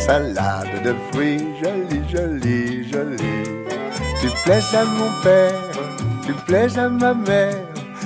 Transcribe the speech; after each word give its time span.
salade 0.00 0.82
de 0.82 0.94
fruits, 1.10 1.44
jolie, 1.62 2.02
jolie, 2.08 2.88
jolie. 2.90 3.46
Tu 4.20 4.28
plais 4.44 4.64
à 4.74 4.84
mon 4.84 5.10
père, 5.22 5.52
tu 6.24 6.32
plais 6.46 6.78
à 6.78 6.88
ma 6.88 7.14
mère, 7.14 7.54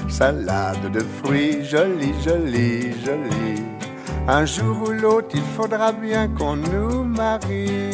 salade 0.09 0.91
de 0.93 1.01
fruits, 1.01 1.65
jolie, 1.65 2.15
jolie, 2.23 2.93
jolie. 3.05 3.63
Un 4.27 4.45
jour 4.45 4.89
ou 4.89 4.93
l'autre, 4.93 5.29
il 5.35 5.47
faudra 5.57 5.93
bien 5.93 6.29
qu'on 6.29 6.57
nous 6.57 7.05
marie. 7.05 7.91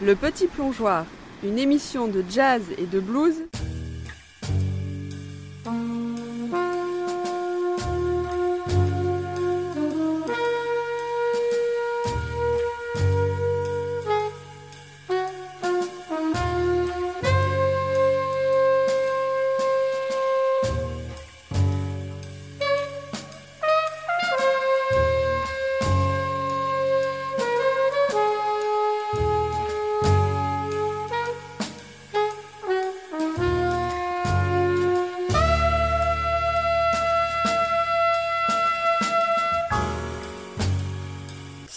Le 0.00 0.14
Petit 0.14 0.46
Plongeoir, 0.46 1.04
une 1.44 1.58
émission 1.58 2.08
de 2.08 2.24
jazz 2.30 2.62
et 2.78 2.86
de 2.86 3.00
blues 3.00 3.42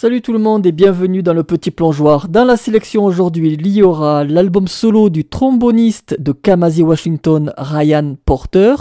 Salut 0.02 0.20
tout 0.20 0.32
le 0.32 0.40
monde 0.40 0.66
et 0.66 0.72
bienvenue 0.72 1.22
dans 1.22 1.32
le 1.32 1.44
petit 1.44 1.70
plongeoir. 1.70 2.26
Dans 2.28 2.44
la 2.44 2.56
sélection 2.56 3.04
aujourd'hui, 3.04 3.52
il 3.52 3.68
y 3.68 3.84
aura 3.84 4.24
l'album 4.24 4.66
solo 4.66 5.10
du 5.10 5.24
tromboniste 5.24 6.20
de 6.20 6.32
Kamasi 6.32 6.82
Washington, 6.82 7.54
Ryan 7.56 8.16
Porter. 8.24 8.74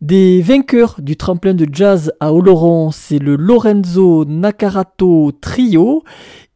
Des 0.00 0.40
vainqueurs 0.40 0.96
du 1.02 1.18
tremplin 1.18 1.52
de 1.52 1.66
jazz 1.70 2.10
à 2.20 2.32
Oloron, 2.32 2.90
c'est 2.90 3.18
le 3.18 3.36
Lorenzo 3.36 4.24
Nakarato 4.24 5.30
Trio 5.42 6.04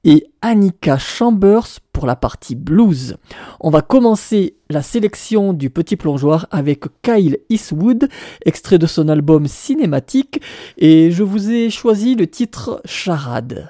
et 0.02 0.28
Annika 0.40 0.96
Chambers 0.96 1.66
pour 1.92 2.06
la 2.06 2.16
partie 2.16 2.54
blues. 2.54 3.18
On 3.60 3.68
va 3.68 3.82
commencer 3.82 4.56
la 4.70 4.80
sélection 4.80 5.52
du 5.52 5.68
petit 5.68 5.96
plongeoir 5.96 6.46
avec 6.50 6.84
Kyle 7.02 7.36
Eastwood, 7.50 8.08
extrait 8.46 8.78
de 8.78 8.86
son 8.86 9.10
album 9.10 9.46
cinématique, 9.46 10.40
et 10.78 11.10
je 11.10 11.22
vous 11.22 11.50
ai 11.50 11.68
choisi 11.68 12.14
le 12.14 12.26
titre 12.26 12.80
Charade. 12.86 13.68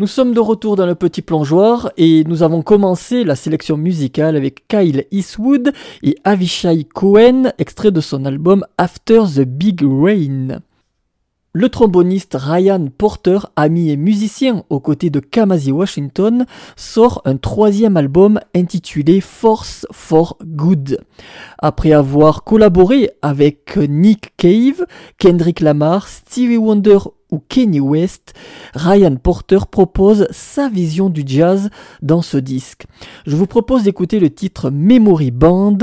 Nous 0.00 0.06
sommes 0.06 0.32
de 0.32 0.40
retour 0.40 0.76
dans 0.76 0.86
le 0.86 0.94
petit 0.94 1.20
plongeoir 1.20 1.92
et 1.98 2.24
nous 2.24 2.42
avons 2.42 2.62
commencé 2.62 3.22
la 3.22 3.36
sélection 3.36 3.76
musicale 3.76 4.34
avec 4.34 4.66
Kyle 4.66 5.04
Eastwood 5.10 5.74
et 6.02 6.16
Avishai 6.24 6.84
Cohen, 6.84 7.52
extrait 7.58 7.90
de 7.90 8.00
son 8.00 8.24
album 8.24 8.64
After 8.78 9.24
the 9.36 9.42
Big 9.42 9.82
Rain. 9.82 10.62
Le 11.52 11.68
tromboniste 11.68 12.34
Ryan 12.34 12.86
Porter, 12.96 13.40
ami 13.56 13.90
et 13.90 13.98
musicien 13.98 14.64
aux 14.70 14.80
côtés 14.80 15.10
de 15.10 15.20
Kamasi 15.20 15.70
Washington, 15.70 16.46
sort 16.76 17.20
un 17.26 17.36
troisième 17.36 17.98
album 17.98 18.40
intitulé 18.54 19.20
Force 19.20 19.86
for 19.92 20.38
Good. 20.42 21.04
Après 21.58 21.92
avoir 21.92 22.44
collaboré 22.44 23.10
avec 23.20 23.76
Nick 23.76 24.32
Cave, 24.38 24.86
Kendrick 25.18 25.60
Lamar, 25.60 26.08
Stevie 26.08 26.56
Wonder 26.56 26.96
ou 27.30 27.40
Kenny 27.48 27.80
West, 27.80 28.34
Ryan 28.74 29.16
Porter 29.16 29.60
propose 29.70 30.26
sa 30.30 30.68
vision 30.68 31.10
du 31.10 31.22
jazz 31.26 31.70
dans 32.02 32.22
ce 32.22 32.36
disque. 32.36 32.86
Je 33.26 33.36
vous 33.36 33.46
propose 33.46 33.84
d'écouter 33.84 34.20
le 34.20 34.30
titre 34.30 34.70
Memory 34.70 35.30
Band 35.30 35.78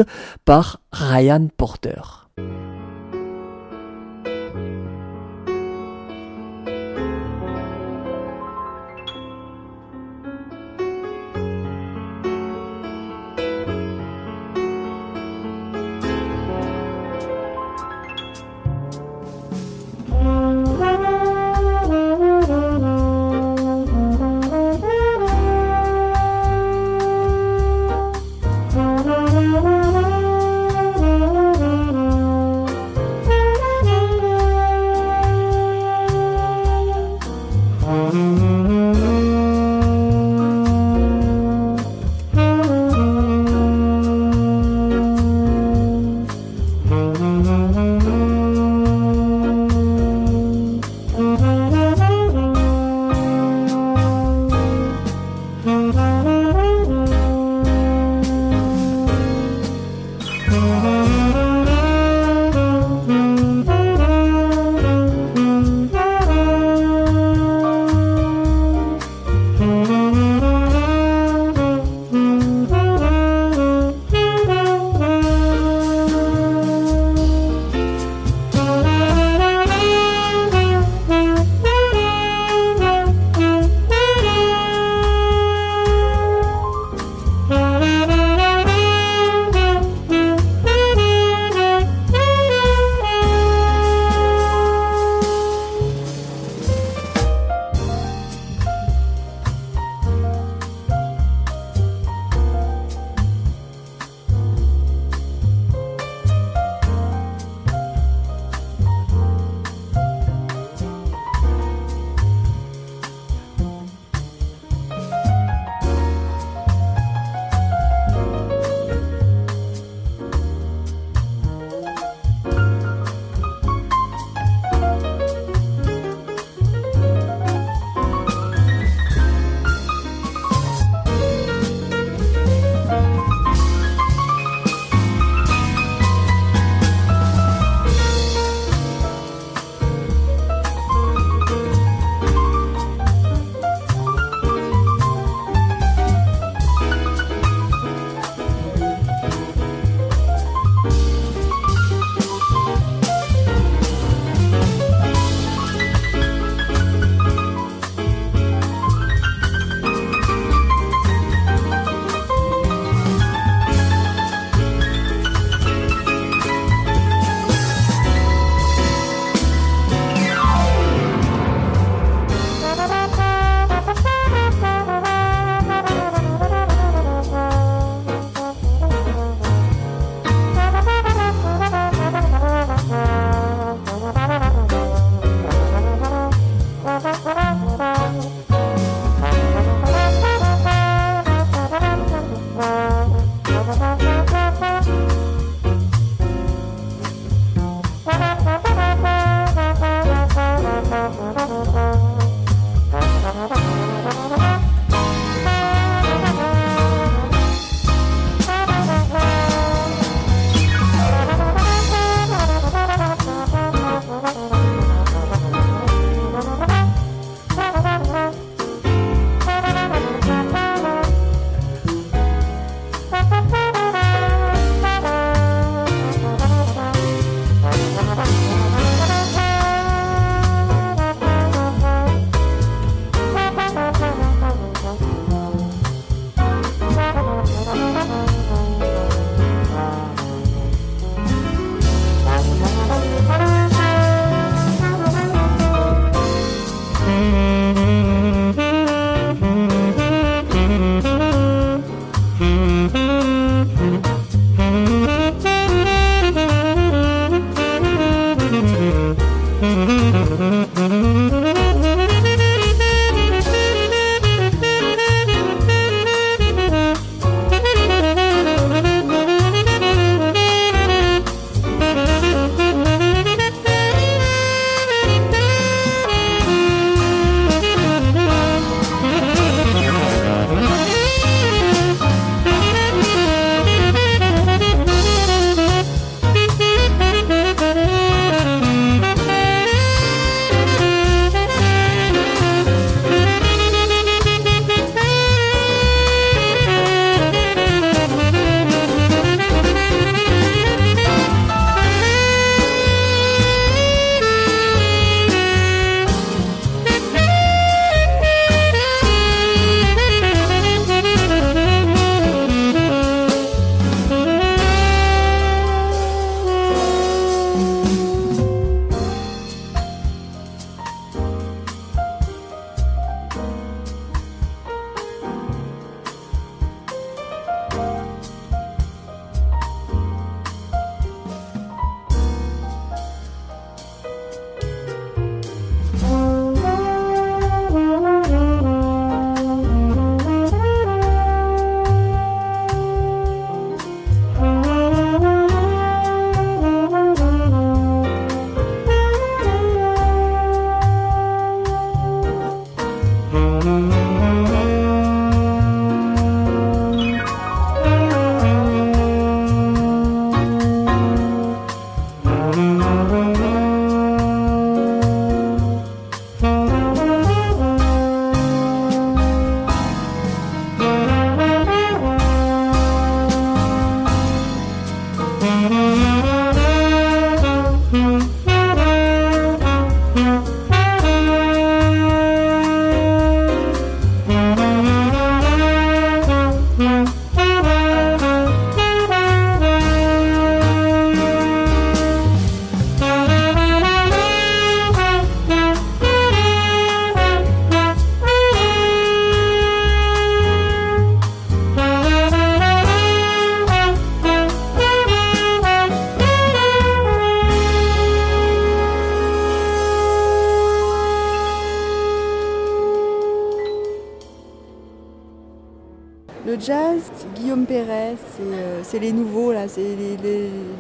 par 0.46 0.82
Ryan 0.92 1.48
Porter. 1.56 2.27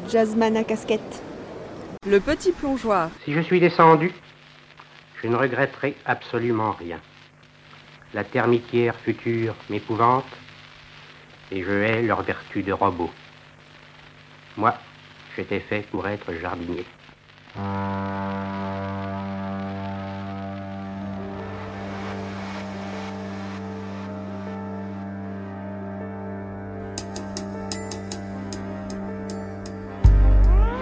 Jazzman 0.07 0.55
à 0.57 0.63
casquette. 0.63 1.21
Le 2.07 2.19
petit 2.19 2.51
plongeoir. 2.51 3.09
Si 3.25 3.33
je 3.33 3.41
suis 3.41 3.59
descendu, 3.59 4.13
je 5.21 5.27
ne 5.27 5.35
regretterai 5.35 5.95
absolument 6.05 6.71
rien. 6.71 6.99
La 8.13 8.23
termitière 8.23 8.95
future 8.95 9.55
m'épouvante 9.69 10.25
et 11.51 11.63
je 11.63 11.71
hais 11.71 12.01
leur 12.01 12.21
vertu 12.23 12.63
de 12.63 12.71
robot. 12.71 13.11
Moi, 14.55 14.73
j'étais 15.35 15.59
fait 15.59 15.85
pour 15.91 16.07
être 16.07 16.33
jardinier. 16.33 16.85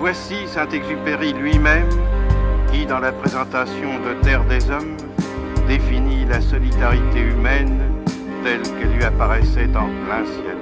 Voici 0.07 0.47
Saint-Exupéry 0.47 1.33
lui-même 1.33 1.89
qui, 2.71 2.85
dans 2.85 2.99
la 2.99 3.11
présentation 3.11 3.89
de 4.05 4.13
Terre 4.21 4.43
des 4.43 4.69
Hommes, 4.69 4.95
définit 5.67 6.25
la 6.25 6.39
solidarité 6.41 7.21
humaine 7.21 7.79
telle 8.43 8.61
qu'elle 8.61 8.93
lui 8.93 9.03
apparaissait 9.03 9.67
en 9.75 9.89
plein 10.05 10.23
ciel. 10.27 10.57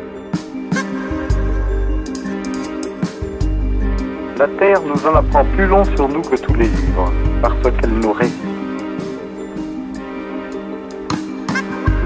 La 4.37 4.47
Terre 4.47 4.81
nous 4.81 5.05
en 5.05 5.15
apprend 5.15 5.43
plus 5.43 5.67
long 5.67 5.83
sur 5.83 6.07
nous 6.07 6.21
que 6.21 6.37
tous 6.37 6.53
les 6.53 6.69
livres, 6.69 7.11
parce 7.41 7.61
qu'elle 7.63 7.99
nous 7.99 8.13
résiste. 8.13 8.37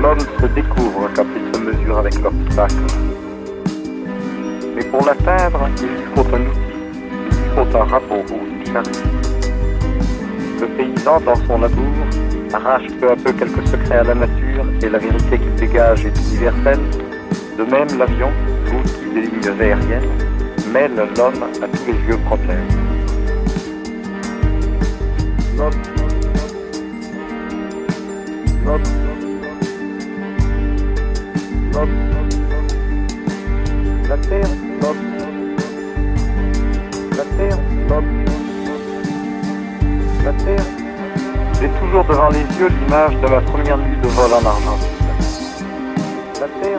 L'homme 0.01 0.19
se 0.41 0.45
découvre 0.47 1.07
quand 1.15 1.25
il 1.35 1.55
se 1.55 1.61
mesure 1.61 1.99
avec 1.99 2.15
l'obstacle. 2.19 2.73
Mais 4.75 4.85
pour 4.85 5.05
l'atteindre, 5.05 5.69
il 5.77 5.87
lui 5.87 6.03
faut 6.15 6.35
un 6.35 6.66
un 7.59 7.85
rabot 7.85 8.23
ou. 8.31 8.39
Le 10.59 10.67
paysan, 10.67 11.19
dans 11.21 11.35
son 11.47 11.59
labour, 11.59 11.93
arrache 12.53 12.87
peu 12.99 13.09
à 13.09 13.15
peu 13.15 13.31
quelques 13.33 13.67
secrets 13.67 13.97
à 13.97 14.03
la 14.03 14.15
nature 14.15 14.65
et 14.83 14.89
la 14.89 14.99
vérité 14.99 15.39
qu'il 15.39 15.55
dégage 15.55 16.05
est 16.05 16.17
universelle. 16.29 16.79
De 17.57 17.63
même, 17.63 17.87
l'avion, 17.97 18.29
l'outil 18.65 19.09
des 19.13 19.21
lignes 19.21 19.59
aériennes, 19.59 20.09
mêle 20.71 20.91
l'homme 21.17 21.43
à 21.61 21.67
tous 21.67 21.87
les 21.87 21.93
vieux 21.93 22.17
problèmes. 22.25 22.67
La 34.07 34.17
terre, 34.17 34.47
toujours 41.87 42.03
devant 42.03 42.29
les 42.29 42.43
yeux 42.59 42.67
l'image 42.67 43.15
de 43.15 43.27
ma 43.27 43.41
première 43.41 43.77
nuit 43.77 43.95
de 44.01 44.07
vol 44.09 44.31
en 44.33 44.45
Argentine. 44.45 44.87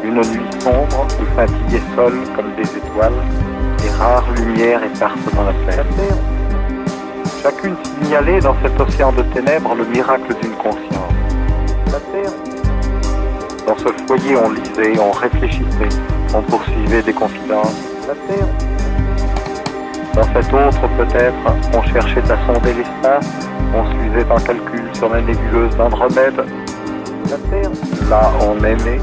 Une 0.04 0.16
nuit 0.16 0.60
sombre 0.60 1.06
où 1.06 1.24
scintillaient 1.34 1.82
sol 1.96 2.12
comme 2.36 2.54
des 2.56 2.68
étoiles, 2.76 3.12
des 3.78 3.90
rares 3.90 4.30
lumières 4.36 4.82
éparses 4.84 5.34
dans 5.34 5.44
la 5.44 5.52
plaine. 5.52 5.86
Chacune 7.42 7.76
signalait 7.84 8.40
dans 8.40 8.54
cet 8.62 8.78
océan 8.80 9.12
de 9.12 9.22
ténèbres 9.34 9.74
le 9.74 9.86
miracle 9.86 10.34
d'une 10.42 10.56
conscience. 10.56 11.14
Dans 13.66 13.76
ce 13.76 13.88
foyer, 14.06 14.36
on 14.36 14.50
lisait, 14.50 14.98
on 15.00 15.12
réfléchissait, 15.12 15.88
on 16.34 16.42
poursuivait 16.42 17.02
des 17.02 17.12
confidences. 17.12 17.76
Dans 20.14 20.24
cet 20.34 20.52
autre, 20.52 20.88
peut-être, 20.96 21.34
on 21.74 21.82
cherchait 21.82 22.30
à 22.30 22.46
sonder 22.46 22.74
l'espace, 22.74 23.48
on 23.74 23.84
suivait 23.98 24.26
un 24.30 24.40
calcul 24.40 24.84
sur 24.94 25.08
la 25.08 25.20
nébuleuse 25.20 25.76
d'Andromède. 25.76 26.44
Là, 28.08 28.30
on 28.40 28.56
aimait. 28.64 29.00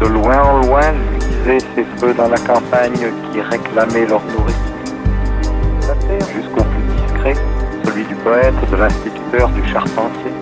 De 0.00 0.06
loin 0.06 0.42
en 0.42 0.66
loin, 0.66 0.92
luisaient 1.12 1.64
ces 1.74 1.84
feux 1.98 2.14
dans 2.14 2.28
la 2.28 2.38
campagne 2.38 3.12
qui 3.32 3.40
réclamaient 3.40 4.06
leur 4.06 4.22
nourriture. 4.24 4.62
Jusqu'au 6.34 6.62
plus 6.62 6.82
discret, 6.96 7.34
celui 7.84 8.04
du 8.04 8.14
poète, 8.16 8.54
de 8.70 8.76
l'instituteur, 8.76 9.48
du 9.50 9.66
charpentier. 9.68 10.32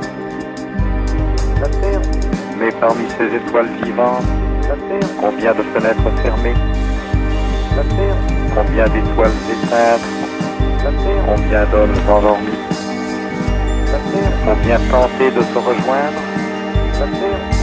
Mais 2.59 2.71
parmi 2.81 3.05
ces 3.19 3.35
étoiles 3.37 3.69
vivantes, 3.83 4.25
combien 5.21 5.53
de 5.53 5.63
fenêtres 5.75 6.11
fermées 6.23 6.55
Combien 8.55 8.85
d'étoiles 8.89 9.31
éteintes 9.51 10.20
Combien 10.83 11.65
d'hommes 11.67 11.95
endormis 12.09 12.49
Combien 14.47 14.79
tenter 14.91 15.31
de 15.31 15.43
se 15.43 15.59
rejoindre 15.59 16.21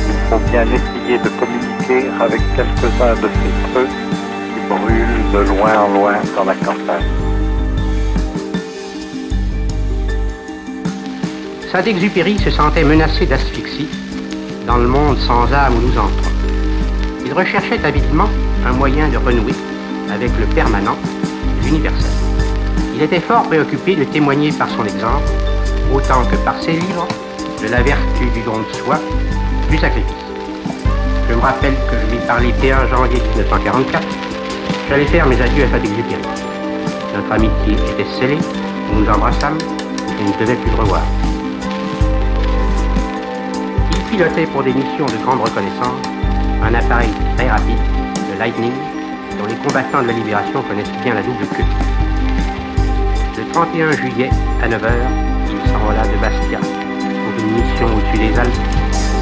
Il 0.07 0.29
faut 0.29 0.51
bien 0.51 0.61
essayer 0.61 1.17
de 1.17 1.29
communiquer 1.29 2.09
avec 2.21 2.41
quelques-uns 2.55 3.15
de 3.15 3.27
ces 3.27 3.71
creux 3.71 3.87
qui 3.87 4.59
brûlent 4.69 5.31
de 5.33 5.49
loin 5.49 5.79
en 5.79 5.93
loin 5.93 6.13
dans 6.35 6.43
la 6.43 6.53
campagne. 6.53 7.05
Saint-Exupéry 11.71 12.37
se 12.37 12.51
sentait 12.51 12.83
menacé 12.83 13.25
d'asphyxie 13.25 13.89
dans 14.67 14.77
le 14.77 14.87
monde 14.87 15.17
sans 15.17 15.51
âme 15.51 15.73
où 15.75 15.81
nous 15.81 15.97
entrons. 15.97 16.31
Il 17.25 17.33
recherchait 17.33 17.83
avidement 17.83 18.29
un 18.65 18.73
moyen 18.73 19.07
de 19.09 19.17
renouer 19.17 19.55
avec 20.13 20.31
le 20.39 20.45
permanent, 20.45 20.97
l'universel. 21.63 22.16
Il 22.97 23.03
était 23.03 23.19
fort 23.19 23.43
préoccupé 23.43 23.95
de 23.95 24.05
témoigner 24.05 24.51
par 24.51 24.67
son 24.69 24.83
exemple, 24.83 25.29
autant 25.93 26.25
que 26.25 26.35
par 26.37 26.59
ses 26.59 26.71
livres, 26.71 27.07
de 27.61 27.67
la 27.67 27.83
vertu 27.83 28.25
du 28.33 28.41
don 28.41 28.57
de 28.57 28.73
soi, 28.73 28.97
du 29.69 29.77
sacrifice. 29.77 30.25
Je 31.29 31.35
me 31.35 31.39
rappelle 31.39 31.75
que 31.91 31.95
je 31.95 32.15
lui 32.15 32.25
parlais 32.25 32.51
le 32.59 32.73
1 32.73 32.87
janvier 32.87 33.19
1944. 33.19 34.03
J'allais 34.89 35.05
faire 35.05 35.27
mes 35.27 35.39
adieux 35.39 35.65
à 35.65 35.69
Saint-Exupéry. 35.69 36.21
Notre 37.15 37.31
amitié 37.33 37.73
était 37.73 38.09
scellée, 38.19 38.39
nous 38.91 39.01
nous 39.01 39.09
embrassâmes 39.11 39.59
et 40.19 40.23
ne 40.23 40.39
devait 40.43 40.55
plus 40.55 40.71
le 40.71 40.77
revoir. 40.77 41.03
Il 43.91 43.99
pilotait 44.09 44.47
pour 44.47 44.63
des 44.63 44.73
missions 44.73 45.05
de 45.05 45.23
grande 45.23 45.41
reconnaissance 45.41 46.01
un 46.63 46.73
appareil 46.73 47.11
très 47.37 47.47
rapide, 47.47 47.77
le 48.33 48.39
Lightning, 48.39 48.73
dont 49.37 49.45
les 49.45 49.55
combattants 49.67 50.01
de 50.01 50.07
la 50.07 50.13
libération 50.13 50.63
connaissent 50.63 51.03
bien 51.03 51.13
la 51.13 51.21
double 51.21 51.45
queue. 51.55 51.96
Le 53.57 53.63
31 53.63 53.91
juillet, 53.93 54.29
à 54.61 54.67
9h, 54.67 54.87
il 55.49 55.71
s'envola 55.71 56.03
de 56.03 56.15
Bastia 56.21 56.59
pour 56.59 57.43
une 57.43 57.53
mission 57.53 57.87
au-dessus 57.87 58.19
des 58.19 58.37
Alpes, 58.37 58.53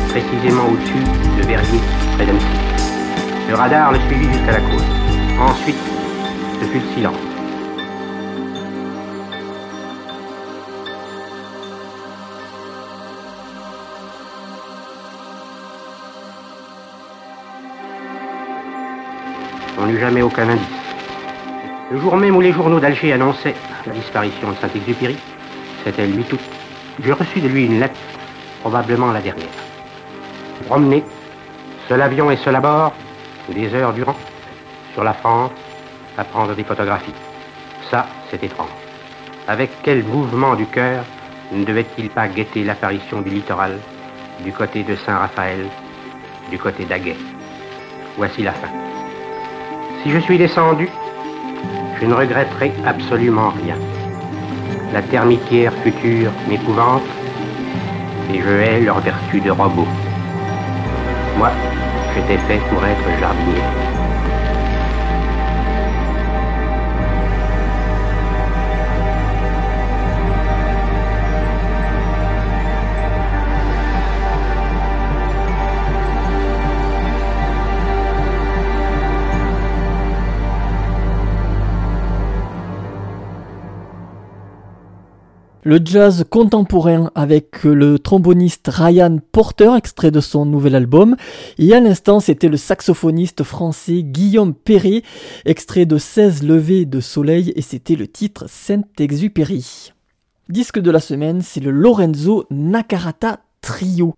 précisément 0.10 0.68
au-dessus 0.68 1.06
de 1.38 1.48
Verrier, 1.48 1.80
près 2.16 2.26
d'Annecy. 2.26 2.46
Le 3.48 3.56
radar 3.56 3.94
le 3.94 4.00
suivit 4.00 4.26
jusqu'à 4.26 4.52
la 4.52 4.60
côte. 4.60 4.84
Ensuite, 5.40 5.78
ce 6.60 6.66
fut 6.66 6.80
le 6.80 6.94
silence. 6.94 7.16
On 19.80 19.86
n'eut 19.86 20.00
jamais 20.00 20.22
aucun 20.22 20.50
indice. 20.50 20.66
Le 21.90 22.02
jour 22.02 22.18
même 22.18 22.36
où 22.36 22.42
les 22.42 22.52
journaux 22.52 22.82
d'Alger 22.82 23.14
annonçaient 23.14 23.56
la 23.88 23.94
disparition 23.94 24.52
de 24.52 24.56
Saint-Exupéry, 24.58 25.18
c'était 25.84 26.08
8 26.08 26.34
août, 26.34 26.40
j'ai 27.04 27.14
reçu 27.14 27.42
de 27.42 27.48
lui 27.48 27.66
une 27.66 27.80
lettre, 27.80 28.00
probablement 28.62 29.12
la 29.12 29.22
dernière. 29.22 29.48
Promené, 30.68 31.04
seul 31.88 32.02
avion 32.02 32.32
et 32.32 32.38
seul 32.38 32.56
à 32.56 32.62
bord, 32.62 32.94
des 33.50 33.74
heures 33.74 33.94
durant, 33.94 34.16
sur 34.94 35.04
la 35.04 35.14
France, 35.14 35.52
à 36.18 36.24
prendre 36.24 36.56
des 36.56 36.64
photographies. 36.64 37.14
Ça, 37.92 38.08
c'est 38.30 38.44
étrange. 38.44 38.70
Avec 39.48 39.70
quel 39.84 40.04
mouvement 40.04 40.56
du 40.56 40.66
cœur 40.66 41.04
ne 41.52 41.64
devait-il 41.64 42.10
pas 42.10 42.28
guetter 42.28 42.64
l'apparition 42.64 43.22
du 43.22 43.30
littoral, 43.30 43.78
du 44.44 44.52
côté 44.52 44.84
de 44.84 44.96
Saint-Raphaël, 44.96 45.68
du 46.50 46.58
côté 46.58 46.86
d'Aguet? 46.86 47.18
Voici 48.18 48.42
la 48.42 48.54
fin. 48.54 48.70
Si 50.02 50.12
je 50.12 50.20
suis 50.20 50.38
descendu, 50.38 50.90
je 52.00 52.06
ne 52.06 52.14
regretterai 52.14 52.72
absolument 52.86 53.50
rien. 53.64 53.78
La 54.94 55.02
termitière 55.02 55.74
future 55.84 56.32
m'épouvante 56.48 57.04
et 58.34 58.42
je 58.42 58.50
hais 58.50 58.82
leur 58.82 59.00
vertu 59.00 59.40
de 59.42 59.52
robot. 59.52 59.88
Moi, 61.38 61.52
j'étais 62.14 62.38
fait 62.48 62.60
pour 62.70 62.86
être 62.86 63.20
jardinier. 63.20 63.85
Le 85.68 85.82
jazz 85.84 86.26
contemporain 86.30 87.10
avec 87.16 87.64
le 87.64 87.98
tromboniste 87.98 88.68
Ryan 88.72 89.18
Porter, 89.32 89.72
extrait 89.76 90.12
de 90.12 90.20
son 90.20 90.46
nouvel 90.46 90.76
album. 90.76 91.16
Et 91.58 91.74
à 91.74 91.80
l'instant, 91.80 92.20
c'était 92.20 92.50
le 92.50 92.58
saxophoniste 92.58 93.42
français 93.42 94.04
Guillaume 94.04 94.54
Perret, 94.54 95.02
extrait 95.44 95.88
de 95.88 95.98
16 95.98 96.44
levées 96.44 96.86
de 96.86 97.00
soleil, 97.00 97.52
et 97.56 97.64
c'était 97.64 97.96
le 97.96 98.06
titre 98.06 98.46
Saint-Exupéry. 98.48 99.92
Disque 100.50 100.78
de 100.78 100.92
la 100.92 101.00
semaine, 101.00 101.42
c'est 101.42 101.62
le 101.62 101.72
Lorenzo 101.72 102.46
Nakarata 102.52 103.40
Trio. 103.62 104.14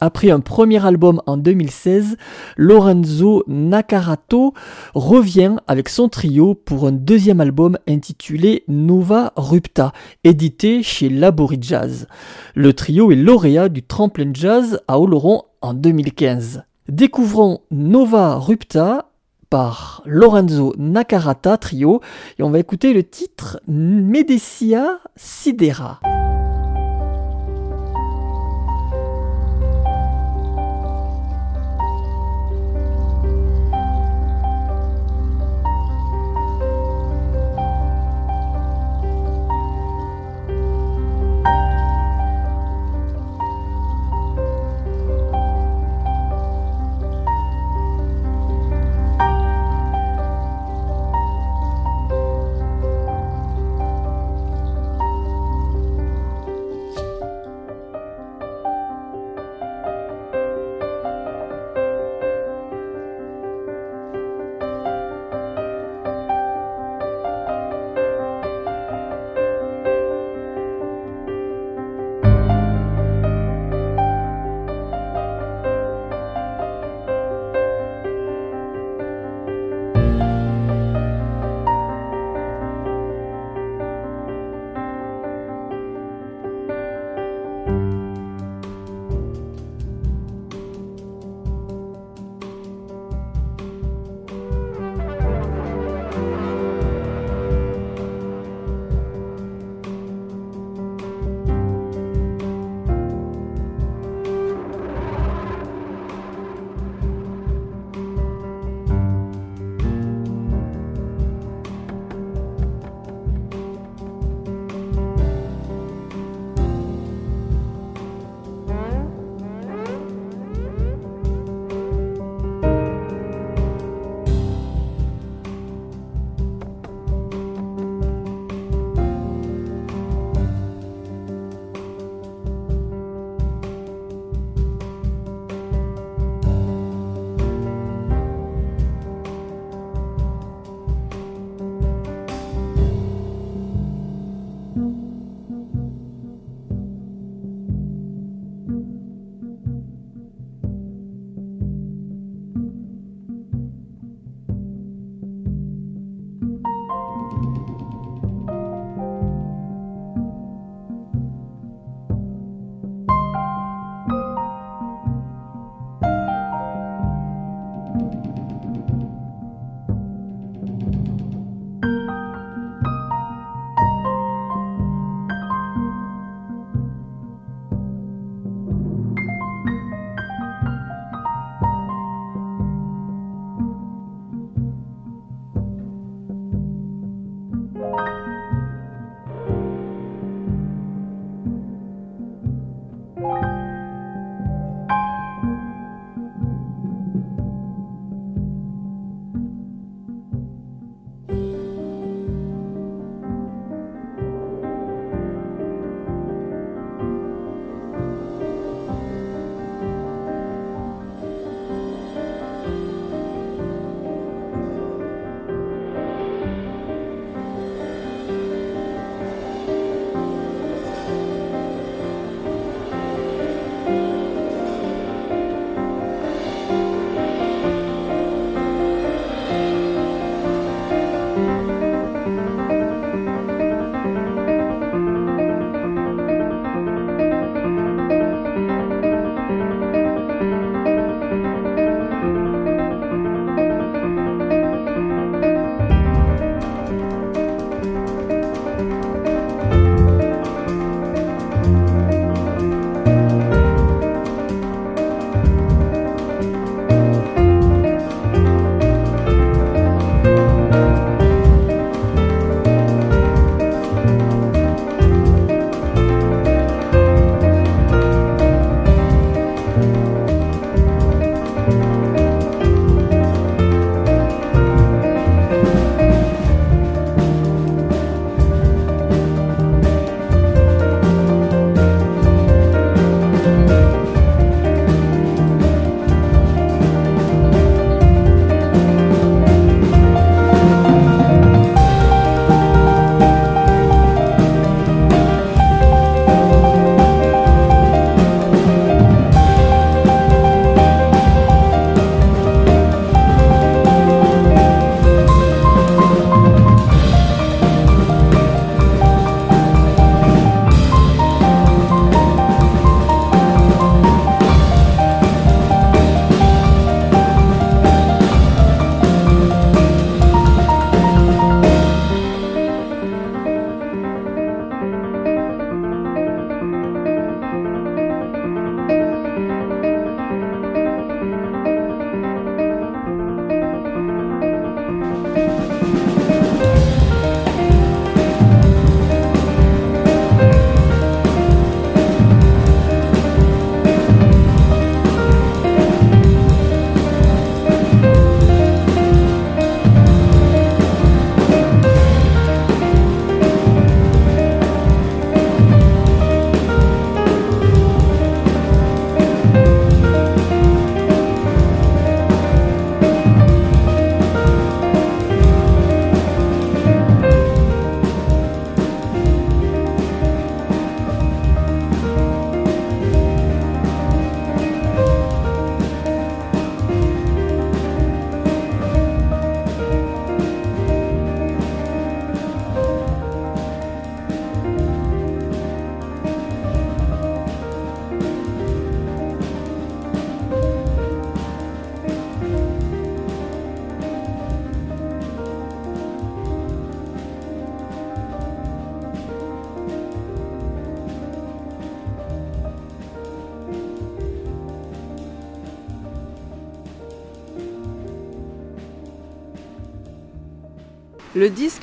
Après 0.00 0.30
un 0.30 0.38
premier 0.38 0.84
album 0.86 1.20
en 1.26 1.36
2016, 1.36 2.16
Lorenzo 2.56 3.42
Nakarato 3.48 4.54
revient 4.94 5.56
avec 5.66 5.88
son 5.88 6.08
trio 6.08 6.54
pour 6.54 6.86
un 6.86 6.92
deuxième 6.92 7.40
album 7.40 7.76
intitulé 7.88 8.62
Nova 8.68 9.32
Rupta, 9.34 9.92
édité 10.22 10.84
chez 10.84 11.08
Labori 11.08 11.58
Jazz. 11.60 12.06
Le 12.54 12.72
trio 12.74 13.10
est 13.10 13.16
lauréat 13.16 13.68
du 13.68 13.82
Tremplin 13.82 14.30
Jazz 14.32 14.80
à 14.86 15.00
Oloron 15.00 15.42
en 15.62 15.74
2015. 15.74 16.62
Découvrons 16.88 17.62
Nova 17.72 18.36
Rupta 18.36 19.10
par 19.50 20.02
Lorenzo 20.06 20.74
Nakarata 20.78 21.56
Trio 21.56 22.00
et 22.38 22.42
on 22.44 22.50
va 22.50 22.60
écouter 22.60 22.92
le 22.92 23.02
titre 23.02 23.60
Medecia 23.66 25.00
Sidera. 25.16 26.00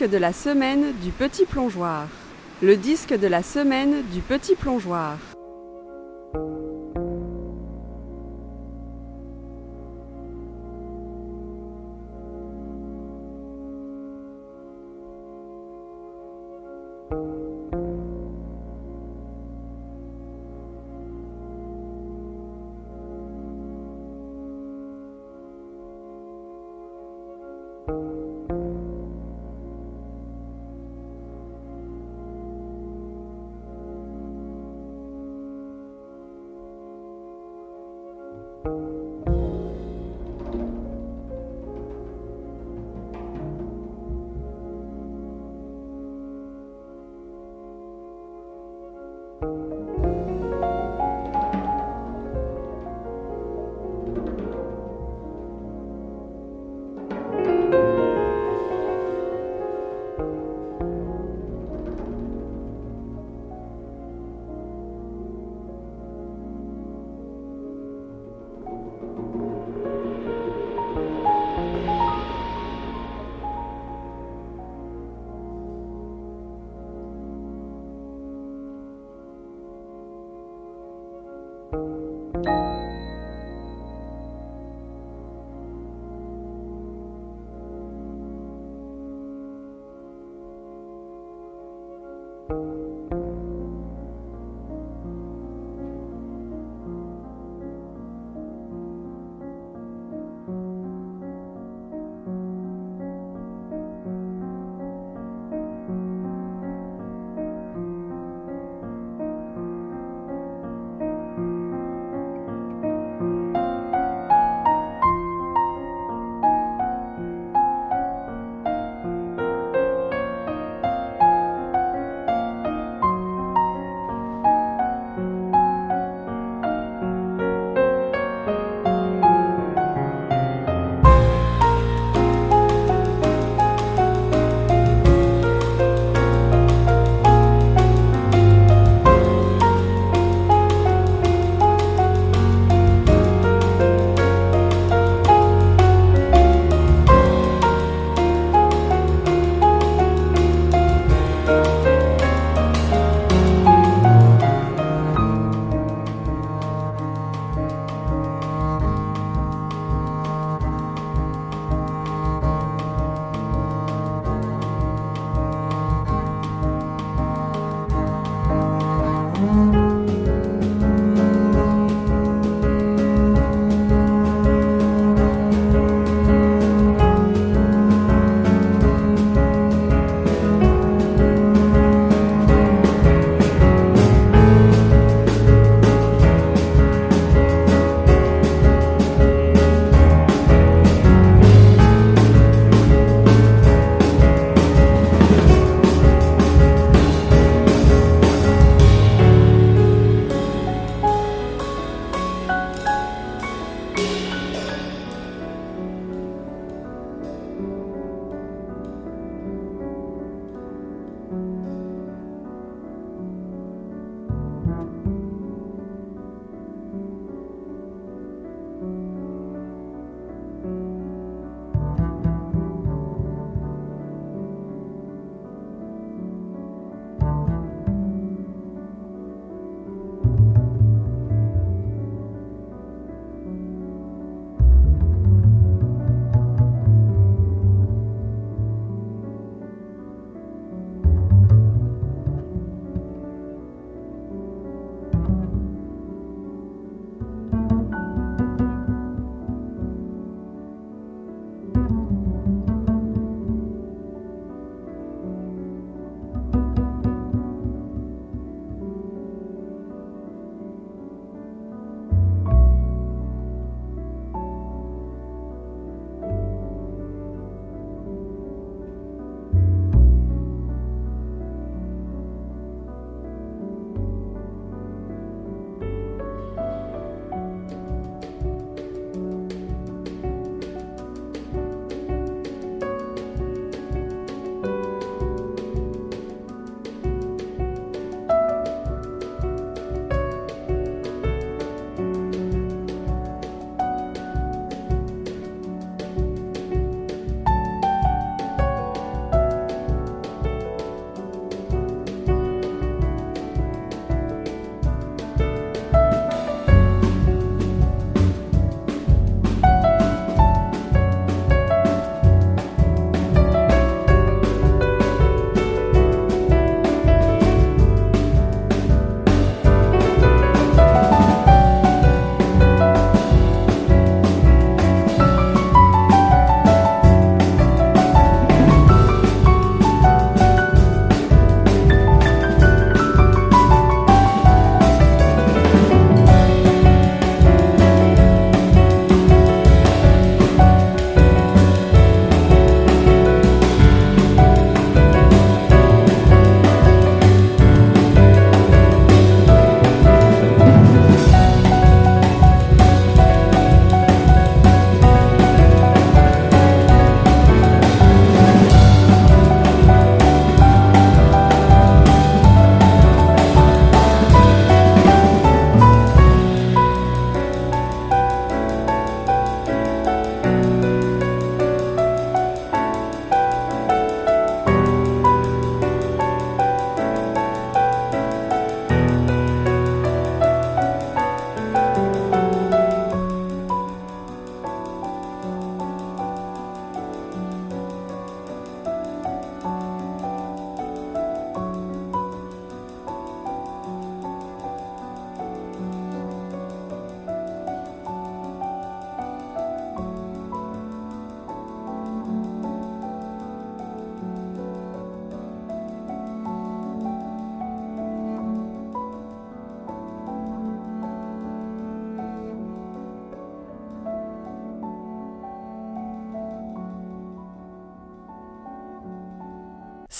Disque 0.05 0.11
de 0.11 0.17
la 0.17 0.33
semaine 0.33 0.93
du 1.01 1.11
petit 1.11 1.45
plongeoir. 1.45 2.07
Le 2.61 2.77
disque 2.77 3.17
de 3.17 3.27
la 3.27 3.41
semaine 3.41 4.03
du 4.13 4.21
petit 4.21 4.55
plongeoir. 4.55 5.17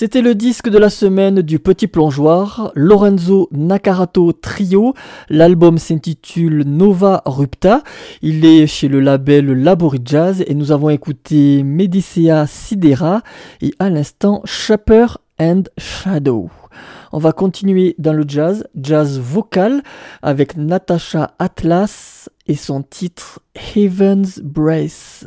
C'était 0.06 0.22
le 0.22 0.36
disque 0.36 0.70
de 0.70 0.78
la 0.78 0.91
semaine 0.91 1.41
du 1.41 1.58
Petit 1.58 1.88
Plongeoir, 1.88 2.72
Lorenzo 2.76 3.49
Nakarato 3.51 4.34
Trio. 4.34 4.93
L'album 5.30 5.80
s'intitule 5.80 6.64
Nova 6.64 7.24
Rupta. 7.26 7.82
Il 8.22 8.45
est 8.45 8.68
chez 8.68 8.88
le 8.88 8.99
label 8.99 9.47
Labori 9.47 10.01
Jazz 10.06 10.43
et 10.45 10.53
nous 10.53 10.72
avons 10.72 10.91
écouté 10.91 11.64
Medicea 11.64 12.45
Sidera 12.45 13.24
et 13.62 13.74
à 13.80 13.89
l'instant 13.89 14.43
Shaper 14.45 15.18
and 15.39 15.64
Shadow. 15.80 16.51
On 17.12 17.18
va 17.18 17.32
continuer 17.32 17.95
dans 17.97 18.14
le 18.14 18.26
jazz, 18.28 18.68
jazz 18.80 19.20
vocal 19.20 19.82
avec 20.22 20.56
Natasha 20.56 21.34
Atlas 21.39 22.30
et 22.45 22.56
son 22.56 22.84
titre 22.84 23.39
Heaven's 23.76 24.39
Brace. 24.39 25.26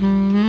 Mm-hmm. 0.00 0.43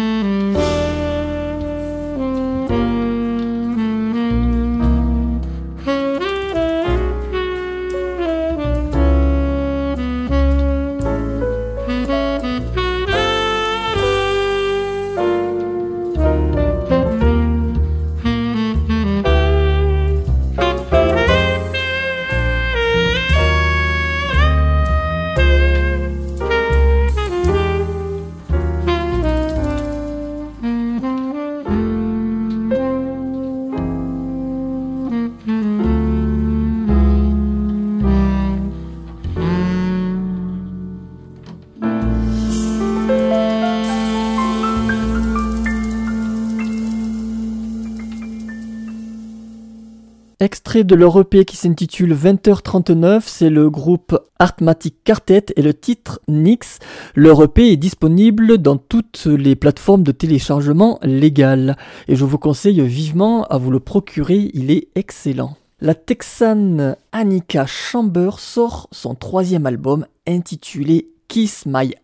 De 50.83 50.95
leur 50.95 51.19
EP 51.19 51.45
qui 51.45 51.55
s'intitule 51.55 52.13
20h39. 52.13 53.21
C'est 53.25 53.49
le 53.49 53.69
groupe 53.69 54.19
Artmatic 54.39 54.95
Quartet 55.03 55.45
et 55.55 55.61
le 55.61 55.73
titre 55.73 56.19
Nix. 56.27 56.79
Leur 57.15 57.41
EP 57.43 57.71
est 57.71 57.77
disponible 57.77 58.57
dans 58.57 58.77
toutes 58.77 59.25
les 59.25 59.55
plateformes 59.55 60.03
de 60.03 60.11
téléchargement 60.11 60.99
légales. 61.01 61.77
Et 62.07 62.15
je 62.15 62.25
vous 62.25 62.37
conseille 62.37 62.81
vivement 62.81 63.45
à 63.45 63.57
vous 63.57 63.71
le 63.71 63.79
procurer, 63.79 64.51
il 64.53 64.71
est 64.71 64.89
excellent. 64.95 65.55
La 65.79 65.93
Texane 65.93 66.95
Annika 67.11 67.65
Chamber 67.65 68.31
sort 68.37 68.87
son 68.91 69.15
troisième 69.15 69.65
album 69.65 70.05
intitulé 70.27 71.09
Kiss 71.27 71.65
My 71.65 71.95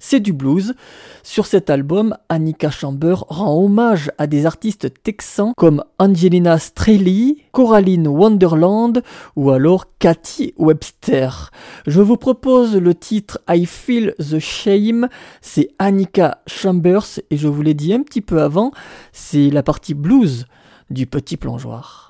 C'est 0.00 0.20
du 0.20 0.32
blues. 0.32 0.74
Sur 1.22 1.46
cet 1.46 1.70
album, 1.70 2.16
Annika 2.28 2.70
Chamber 2.70 3.16
rend 3.28 3.62
hommage 3.62 4.10
à 4.18 4.26
des 4.26 4.46
artistes 4.46 5.02
texans 5.02 5.52
comme 5.56 5.84
Angelina 5.98 6.58
Strelly, 6.58 7.44
Coraline 7.52 8.08
Wonderland 8.08 9.02
ou 9.36 9.50
alors 9.50 9.86
Cathy 9.98 10.54
Webster. 10.56 11.50
Je 11.86 12.00
vous 12.00 12.16
propose 12.16 12.76
le 12.76 12.94
titre 12.94 13.40
I 13.48 13.66
Feel 13.66 14.14
the 14.18 14.38
Shame. 14.38 15.08
C'est 15.42 15.68
Annika 15.78 16.42
Chambers 16.46 17.20
et 17.30 17.36
je 17.36 17.48
vous 17.48 17.62
l'ai 17.62 17.74
dit 17.74 17.92
un 17.92 18.02
petit 18.02 18.22
peu 18.22 18.40
avant, 18.42 18.72
c'est 19.12 19.50
la 19.50 19.62
partie 19.62 19.94
blues 19.94 20.46
du 20.90 21.06
petit 21.06 21.36
plongeoir. 21.36 22.07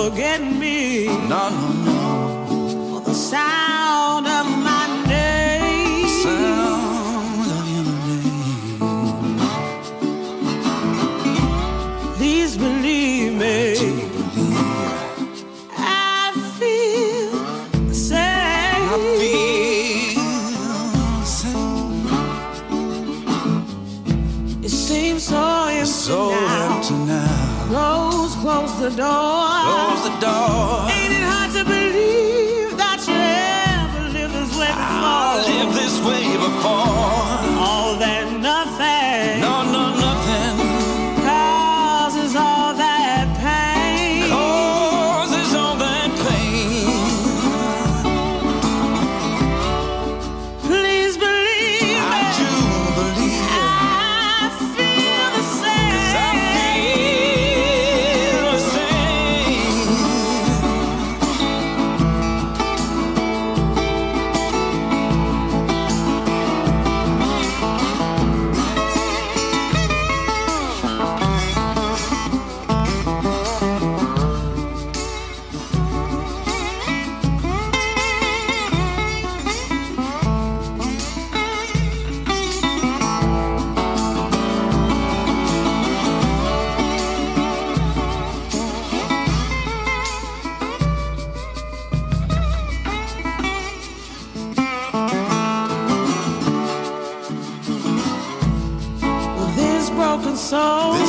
Forget 0.00 0.40
me. 0.40 1.04
No, 1.28 1.59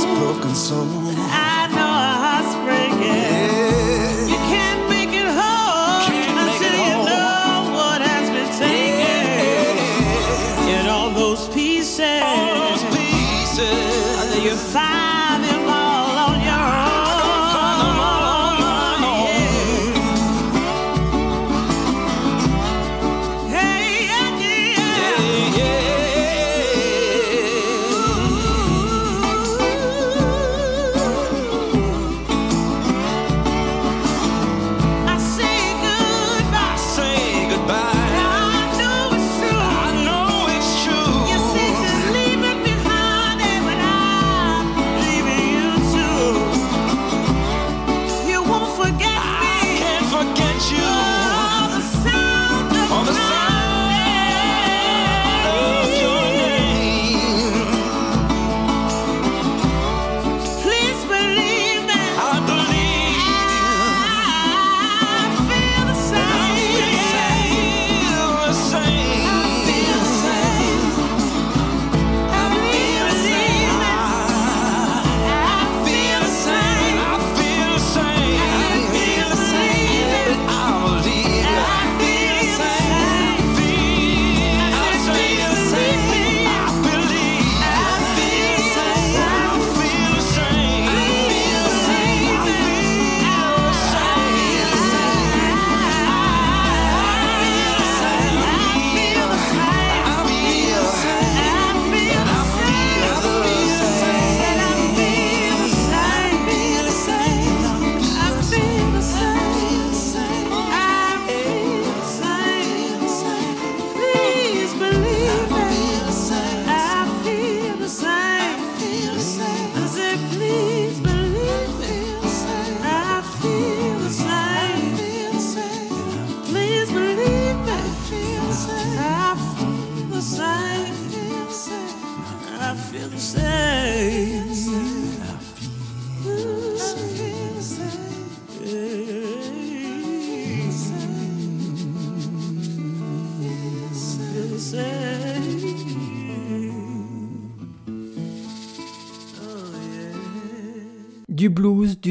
This 0.02 0.18
broken 0.18 0.56
soul. 0.56 0.88
I 1.30 1.68
know 1.76 1.92
a 1.94 2.14
heart's 2.24 2.56
breaking. 2.66 3.41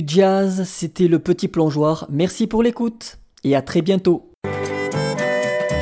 Du 0.02 0.14
jazz, 0.14 0.64
c'était 0.64 1.08
le 1.08 1.18
petit 1.18 1.48
plongeoir. 1.48 2.06
Merci 2.10 2.46
pour 2.46 2.62
l'écoute 2.62 3.18
et 3.44 3.56
à 3.56 3.62
très 3.62 3.82
bientôt. 3.82 4.32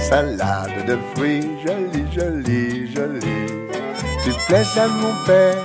Salade 0.01 0.87
de 0.87 0.97
fruits, 1.15 1.43
jolie, 1.65 2.07
jolie, 2.13 2.93
jolie. 2.93 3.21
Tu 4.25 4.31
plais 4.47 4.65
à 4.77 4.89
mon 4.89 5.13
père, 5.27 5.57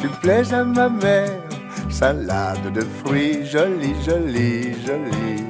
tu 0.00 0.08
plais 0.20 0.52
à 0.52 0.64
ma 0.64 0.88
mère. 0.88 1.42
Salade 1.88 2.72
de 2.72 2.80
fruits, 2.80 3.44
jolie, 3.44 3.94
jolie, 4.04 4.74
jolie. 4.86 5.44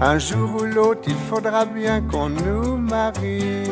Un 0.00 0.18
jour 0.18 0.60
ou 0.60 0.64
l'autre, 0.64 1.02
il 1.06 1.16
faudra 1.30 1.64
bien 1.64 2.00
qu'on 2.02 2.28
nous 2.28 2.76
marie. 2.76 3.64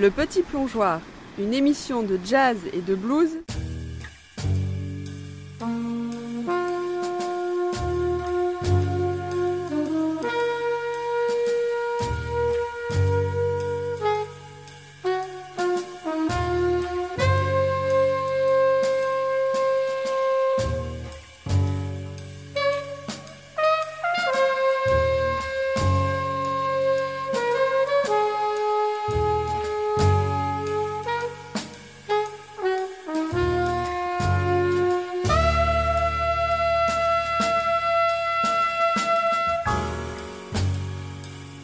Le 0.00 0.10
Petit 0.12 0.42
Plongeoir, 0.42 1.00
une 1.40 1.52
émission 1.52 2.04
de 2.04 2.20
jazz 2.24 2.56
et 2.72 2.82
de 2.82 2.94
blues 2.94 3.40